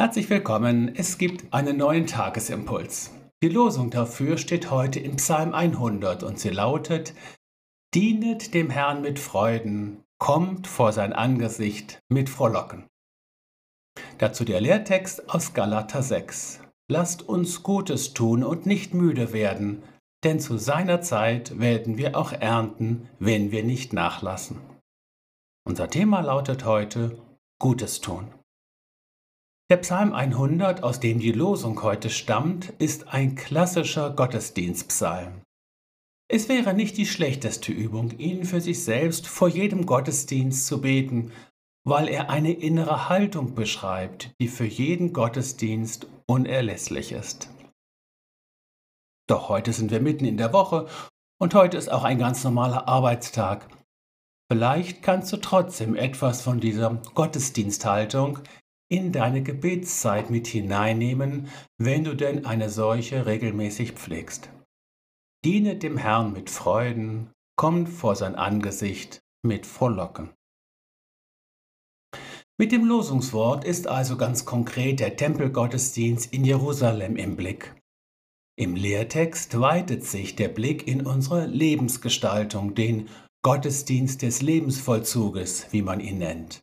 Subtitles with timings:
[0.00, 0.94] Herzlich willkommen.
[0.94, 3.10] Es gibt einen neuen Tagesimpuls.
[3.42, 7.14] Die Losung dafür steht heute in Psalm 100 und sie lautet:
[7.94, 12.86] Dienet dem Herrn mit Freuden, kommt vor sein Angesicht mit Frohlocken.
[14.18, 16.60] Dazu der Lehrtext aus Galater 6.
[16.88, 19.82] Lasst uns Gutes tun und nicht müde werden,
[20.22, 24.60] denn zu seiner Zeit werden wir auch ernten, wenn wir nicht nachlassen.
[25.66, 27.20] Unser Thema lautet heute
[27.58, 28.32] Gutes tun.
[29.70, 35.42] Der Psalm 100, aus dem die Losung heute stammt, ist ein klassischer Gottesdienstpsalm.
[36.30, 41.32] Es wäre nicht die schlechteste Übung, ihn für sich selbst vor jedem Gottesdienst zu beten,
[41.86, 47.50] weil er eine innere Haltung beschreibt, die für jeden Gottesdienst unerlässlich ist.
[49.28, 50.88] Doch heute sind wir mitten in der Woche
[51.38, 53.68] und heute ist auch ein ganz normaler Arbeitstag.
[54.50, 58.38] Vielleicht kannst du trotzdem etwas von dieser Gottesdiensthaltung
[58.88, 64.50] in deine Gebetszeit mit hineinnehmen, wenn du denn eine solche regelmäßig pflegst.
[65.44, 70.30] Diene dem Herrn mit Freuden, kommt vor sein Angesicht mit Frohlocken.
[72.60, 77.74] Mit dem Losungswort ist also ganz konkret der Tempelgottesdienst in Jerusalem im Blick.
[78.58, 83.08] Im Lehrtext weitet sich der Blick in unsere Lebensgestaltung, den
[83.42, 86.60] Gottesdienst des Lebensvollzuges, wie man ihn nennt.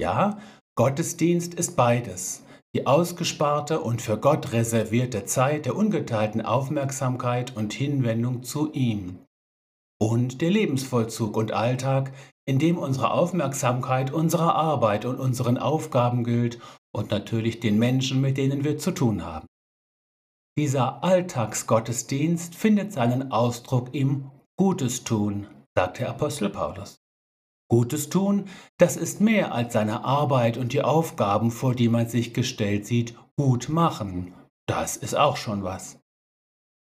[0.00, 0.40] Ja,
[0.76, 2.44] Gottesdienst ist beides.
[2.74, 9.18] Die ausgesparte und für Gott reservierte Zeit der ungeteilten Aufmerksamkeit und Hinwendung zu ihm.
[10.00, 12.12] Und der Lebensvollzug und Alltag,
[12.46, 16.60] in dem unsere Aufmerksamkeit unserer Arbeit und unseren Aufgaben gilt
[16.92, 19.46] und natürlich den Menschen, mit denen wir zu tun haben.
[20.56, 26.99] Dieser Alltagsgottesdienst findet seinen Ausdruck im Gutes tun, sagt der Apostel Paulus.
[27.70, 28.46] Gutes tun,
[28.78, 33.14] das ist mehr als seine Arbeit und die Aufgaben, vor die man sich gestellt sieht,
[33.36, 34.34] gut machen.
[34.66, 36.00] Das ist auch schon was.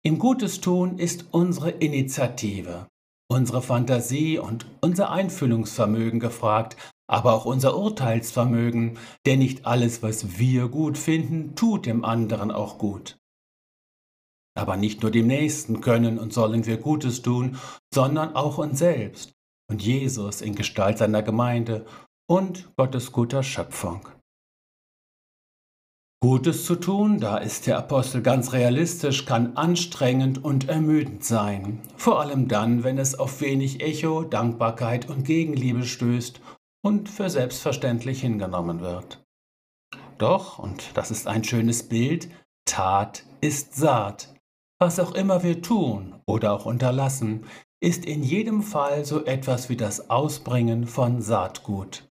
[0.05, 2.87] Im Gutes tun ist unsere Initiative,
[3.29, 6.77] unsere Fantasie und unser Einfühlungsvermögen gefragt,
[7.09, 12.79] aber auch unser Urteilsvermögen, denn nicht alles, was wir gut finden, tut dem anderen auch
[12.79, 13.19] gut.
[14.57, 17.59] Aber nicht nur dem Nächsten können und sollen wir Gutes tun,
[17.93, 19.38] sondern auch uns selbst
[19.71, 21.87] und Jesus in Gestalt seiner Gemeinde
[22.29, 24.09] und Gottes guter Schöpfung.
[26.21, 32.21] Gutes zu tun, da ist der Apostel ganz realistisch, kann anstrengend und ermüdend sein, vor
[32.21, 36.41] allem dann, wenn es auf wenig Echo, Dankbarkeit und Gegenliebe stößt
[36.83, 39.25] und für selbstverständlich hingenommen wird.
[40.19, 42.29] Doch, und das ist ein schönes Bild,
[42.65, 44.35] Tat ist Saat.
[44.81, 47.47] Was auch immer wir tun oder auch unterlassen,
[47.81, 52.09] ist in jedem Fall so etwas wie das Ausbringen von Saatgut.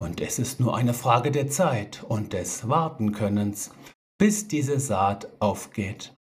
[0.00, 3.72] Und es ist nur eine Frage der Zeit und des Wartenkönnens,
[4.18, 6.14] bis diese Saat aufgeht.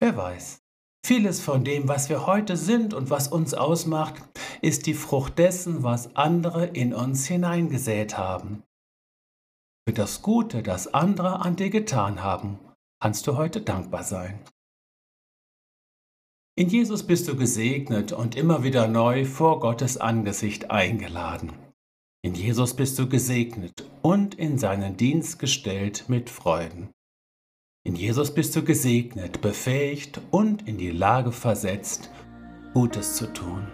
[0.00, 0.60] Wer weiß,
[1.04, 4.22] vieles von dem, was wir heute sind und was uns ausmacht,
[4.62, 8.62] ist die Frucht dessen, was andere in uns hineingesät haben.
[9.86, 12.58] Für das Gute, das andere an dir getan haben,
[13.00, 14.38] kannst du heute dankbar sein.
[16.54, 21.52] In Jesus bist du gesegnet und immer wieder neu vor Gottes Angesicht eingeladen.
[22.20, 26.90] In Jesus bist du gesegnet und in seinen Dienst gestellt mit Freuden.
[27.84, 32.10] In Jesus bist du gesegnet, befähigt und in die Lage versetzt,
[32.74, 33.66] Gutes zu tun.